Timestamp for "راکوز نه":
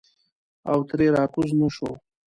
1.15-1.67